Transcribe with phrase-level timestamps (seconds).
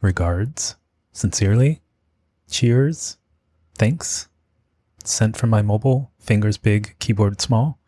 [0.00, 0.76] Regards,
[1.12, 1.82] sincerely,
[2.50, 3.18] cheers,
[3.76, 4.28] thanks,
[5.04, 7.78] sent from my mobile, fingers big, keyboard small.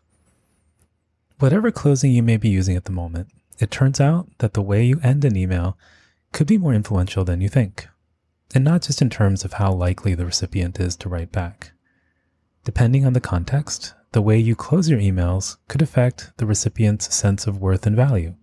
[1.38, 4.84] Whatever closing you may be using at the moment, it turns out that the way
[4.84, 5.78] you end an email
[6.32, 7.88] could be more influential than you think,
[8.54, 11.72] and not just in terms of how likely the recipient is to write back.
[12.64, 17.46] Depending on the context, the way you close your emails could affect the recipient's sense
[17.46, 18.34] of worth and value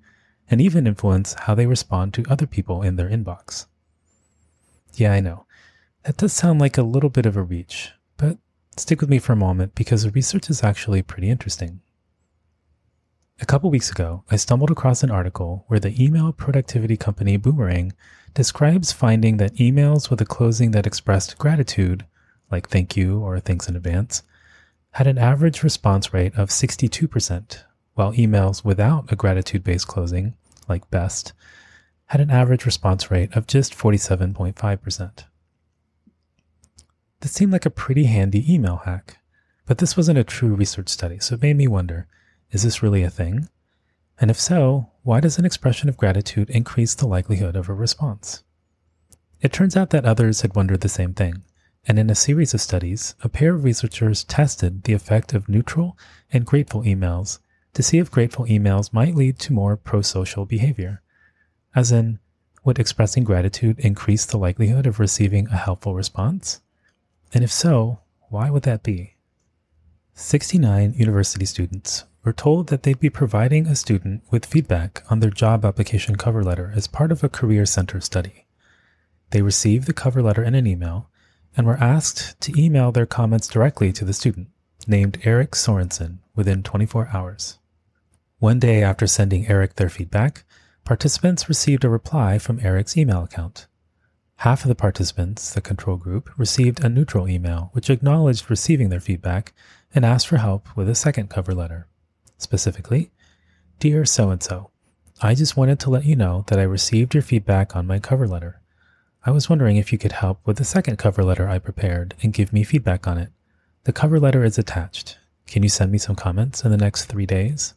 [0.50, 3.68] and even influence how they respond to other people in their inbox.
[4.96, 5.46] Yeah, I know.
[6.04, 8.38] That does sound like a little bit of a reach, but
[8.78, 11.82] stick with me for a moment because the research is actually pretty interesting.
[13.42, 17.94] A couple weeks ago, I stumbled across an article where the email productivity company Boomerang
[18.34, 22.06] describes finding that emails with a closing that expressed gratitude,
[22.52, 24.24] like thank you or thanks in advance,
[24.92, 27.64] had an average response rate of 62%,
[28.00, 30.34] while emails without a gratitude based closing,
[30.70, 31.34] like BEST,
[32.06, 35.26] had an average response rate of just 47.5%.
[37.20, 39.18] This seemed like a pretty handy email hack,
[39.66, 42.08] but this wasn't a true research study, so it made me wonder
[42.52, 43.50] is this really a thing?
[44.18, 48.44] And if so, why does an expression of gratitude increase the likelihood of a response?
[49.42, 51.44] It turns out that others had wondered the same thing,
[51.86, 55.98] and in a series of studies, a pair of researchers tested the effect of neutral
[56.32, 57.40] and grateful emails
[57.74, 61.02] to see if grateful emails might lead to more pro social behavior.
[61.76, 62.20] As in,
[62.64, 66.62] would expressing gratitude increase the likelihood of receiving a helpful response?
[67.34, 69.16] And if so, why would that be?
[70.14, 75.30] 69 university students were told that they'd be providing a student with feedback on their
[75.30, 78.46] job application cover letter as part of a career center study.
[79.30, 81.10] They received the cover letter in an email
[81.56, 84.50] and were asked to email their comments directly to the student,
[84.88, 87.59] named Eric Sorensen, within 24 hours.
[88.40, 90.46] One day after sending Eric their feedback,
[90.86, 93.68] participants received a reply from Eric's email account.
[94.38, 99.02] Half of the participants, the control group, received a neutral email which acknowledged receiving their
[99.02, 99.54] feedback
[99.94, 101.88] and asked for help with a second cover letter.
[102.38, 103.12] Specifically,
[103.80, 104.72] Dear so and so,
[105.22, 108.26] I just wanted to let you know that I received your feedback on my cover
[108.26, 108.62] letter.
[109.26, 112.32] I was wondering if you could help with the second cover letter I prepared and
[112.32, 113.34] give me feedback on it.
[113.84, 115.18] The cover letter is attached.
[115.46, 117.74] Can you send me some comments in the next three days?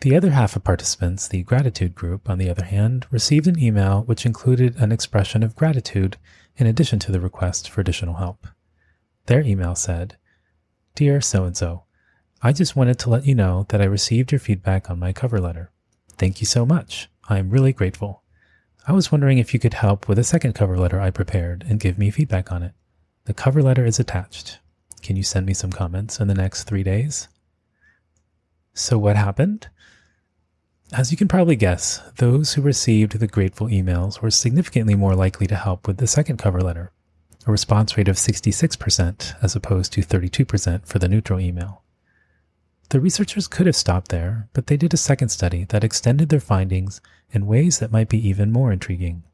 [0.00, 4.02] The other half of participants, the gratitude group, on the other hand, received an email
[4.02, 6.18] which included an expression of gratitude
[6.56, 8.46] in addition to the request for additional help.
[9.24, 10.16] Their email said,
[10.94, 11.84] Dear so and so,
[12.42, 15.40] I just wanted to let you know that I received your feedback on my cover
[15.40, 15.70] letter.
[16.18, 17.08] Thank you so much.
[17.28, 18.22] I am really grateful.
[18.86, 21.80] I was wondering if you could help with a second cover letter I prepared and
[21.80, 22.72] give me feedback on it.
[23.24, 24.60] The cover letter is attached.
[25.02, 27.28] Can you send me some comments in the next three days?
[28.74, 29.68] So, what happened?
[30.92, 35.48] As you can probably guess, those who received the grateful emails were significantly more likely
[35.48, 36.92] to help with the second cover letter,
[37.44, 41.82] a response rate of 66% as opposed to 32% for the neutral email.
[42.90, 46.38] The researchers could have stopped there, but they did a second study that extended their
[46.38, 47.00] findings
[47.32, 49.24] in ways that might be even more intriguing.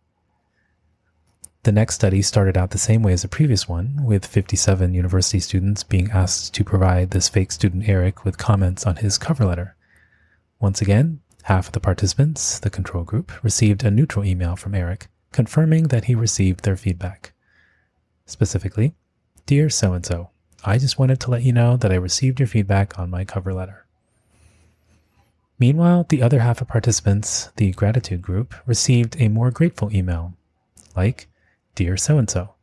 [1.64, 5.38] The next study started out the same way as the previous one, with 57 university
[5.38, 9.76] students being asked to provide this fake student Eric with comments on his cover letter.
[10.58, 15.08] Once again, half of the participants, the control group, received a neutral email from Eric
[15.32, 17.32] confirming that he received their feedback.
[18.26, 18.94] Specifically,
[19.46, 20.30] Dear so and so,
[20.64, 23.52] I just wanted to let you know that I received your feedback on my cover
[23.52, 23.86] letter.
[25.58, 30.34] Meanwhile, the other half of participants, the gratitude group, received a more grateful email,
[30.94, 31.28] like,
[31.74, 32.54] Dear so and so,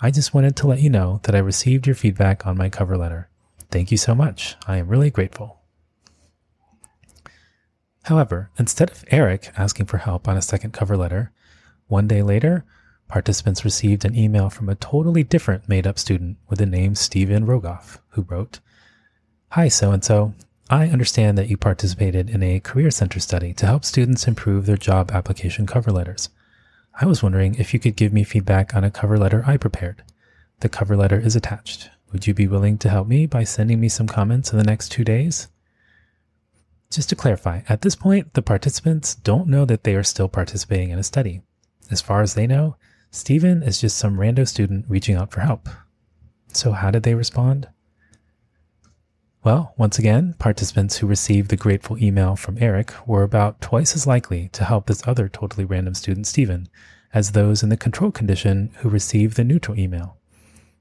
[0.00, 2.96] I just wanted to let you know that I received your feedback on my cover
[2.96, 3.28] letter.
[3.70, 4.56] Thank you so much.
[4.66, 5.60] I am really grateful.
[8.04, 11.32] However, instead of Eric asking for help on a second cover letter,
[11.88, 12.64] one day later,
[13.08, 17.46] participants received an email from a totally different made up student with the name Steven
[17.46, 18.60] Rogoff, who wrote,
[19.52, 20.34] Hi, so and so.
[20.68, 24.76] I understand that you participated in a Career Center study to help students improve their
[24.76, 26.28] job application cover letters.
[27.00, 30.02] I was wondering if you could give me feedback on a cover letter I prepared.
[30.60, 31.90] The cover letter is attached.
[32.12, 34.90] Would you be willing to help me by sending me some comments in the next
[34.90, 35.48] two days?
[36.94, 40.90] Just to clarify, at this point, the participants don't know that they are still participating
[40.90, 41.42] in a study.
[41.90, 42.76] As far as they know,
[43.10, 45.68] Stephen is just some rando student reaching out for help.
[46.52, 47.66] So, how did they respond?
[49.42, 54.06] Well, once again, participants who received the grateful email from Eric were about twice as
[54.06, 56.68] likely to help this other totally random student, Stephen,
[57.12, 60.18] as those in the control condition who received the neutral email,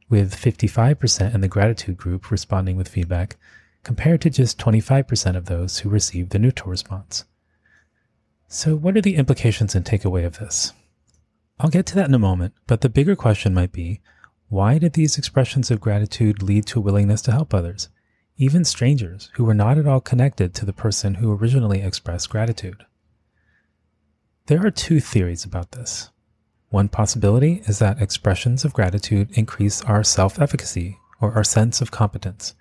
[0.09, 3.37] with 55% in the gratitude group responding with feedback,
[3.83, 7.25] compared to just 25% of those who received the neutral response.
[8.47, 10.73] So, what are the implications and takeaway of this?
[11.59, 14.01] I'll get to that in a moment, but the bigger question might be
[14.49, 17.89] why did these expressions of gratitude lead to a willingness to help others,
[18.37, 22.85] even strangers who were not at all connected to the person who originally expressed gratitude?
[24.47, 26.11] There are two theories about this.
[26.69, 31.91] One possibility is that expressions of gratitude increase our self efficacy or our sense of
[31.91, 32.55] competence.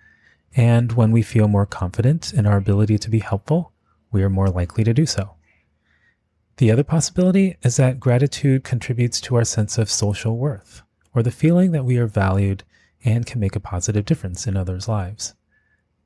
[0.54, 3.72] And when we feel more confident in our ability to be helpful,
[4.10, 5.36] we are more likely to do so.
[6.58, 10.82] The other possibility is that gratitude contributes to our sense of social worth,
[11.14, 12.64] or the feeling that we are valued
[13.04, 15.34] and can make a positive difference in others' lives.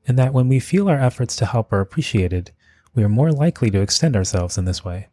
[0.07, 2.51] And that when we feel our efforts to help are appreciated,
[2.95, 5.09] we are more likely to extend ourselves in this way.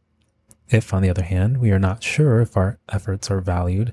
[0.71, 3.93] If, on the other hand, we are not sure if our efforts are valued,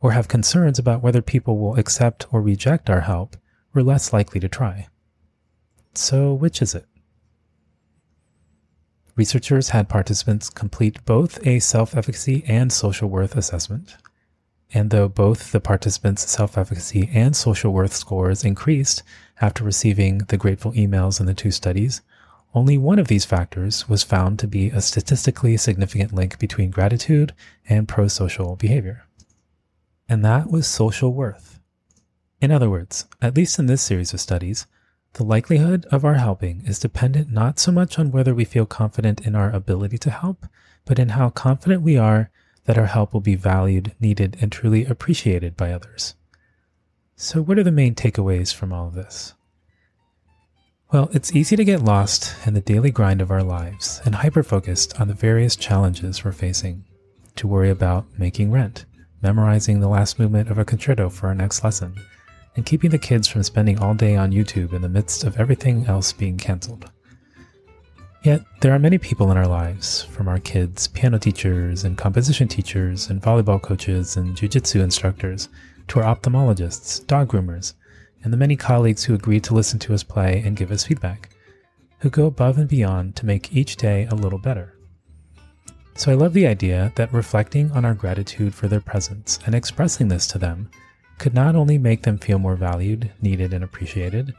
[0.00, 3.36] or have concerns about whether people will accept or reject our help,
[3.72, 4.88] we're less likely to try.
[5.94, 6.86] So, which is it?
[9.16, 13.96] Researchers had participants complete both a self efficacy and social worth assessment.
[14.72, 19.02] And though both the participants' self efficacy and social worth scores increased
[19.40, 22.00] after receiving the grateful emails in the two studies,
[22.54, 27.34] only one of these factors was found to be a statistically significant link between gratitude
[27.68, 29.04] and pro social behavior.
[30.08, 31.57] And that was social worth.
[32.40, 34.66] In other words, at least in this series of studies,
[35.14, 39.26] the likelihood of our helping is dependent not so much on whether we feel confident
[39.26, 40.46] in our ability to help,
[40.84, 42.30] but in how confident we are
[42.66, 46.14] that our help will be valued, needed, and truly appreciated by others.
[47.16, 49.34] So, what are the main takeaways from all of this?
[50.92, 54.44] Well, it's easy to get lost in the daily grind of our lives and hyper
[54.44, 56.84] focused on the various challenges we're facing,
[57.34, 58.84] to worry about making rent,
[59.20, 61.96] memorizing the last movement of a concerto for our next lesson
[62.58, 65.86] and keeping the kids from spending all day on YouTube in the midst of everything
[65.86, 66.90] else being cancelled.
[68.24, 72.48] Yet, there are many people in our lives, from our kids, piano teachers, and composition
[72.48, 75.48] teachers, and volleyball coaches, and jujitsu instructors,
[75.86, 77.74] to our ophthalmologists, dog groomers,
[78.24, 81.30] and the many colleagues who agree to listen to us play and give us feedback,
[82.00, 84.74] who go above and beyond to make each day a little better.
[85.94, 90.08] So I love the idea that reflecting on our gratitude for their presence and expressing
[90.08, 90.70] this to them
[91.18, 94.34] could not only make them feel more valued, needed, and appreciated,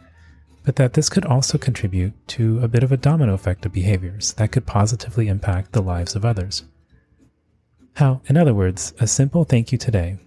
[0.64, 4.34] but that this could also contribute to a bit of a domino effect of behaviors
[4.34, 6.64] that could positively impact the lives of others.
[7.96, 10.18] How, in other words, a simple thank you today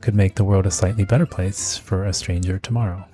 [0.00, 3.06] could make the world a slightly better place for a stranger tomorrow.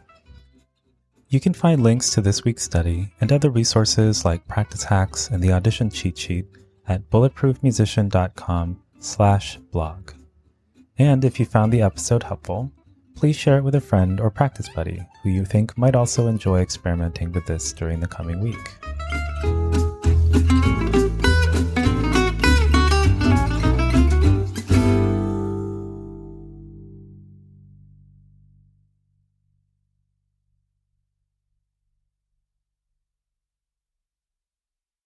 [1.28, 5.42] You can find links to this week's study and other resources like practice hacks and
[5.42, 6.46] the audition cheat sheet
[6.86, 10.12] at bulletproofmusician.com slash blog.
[10.98, 12.70] And if you found the episode helpful,
[13.16, 16.60] please share it with a friend or practice buddy who you think might also enjoy
[16.60, 18.95] experimenting with this during the coming week.